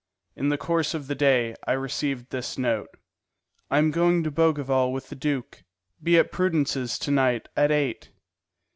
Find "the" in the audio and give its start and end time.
0.49-0.57, 1.05-1.13, 5.09-5.15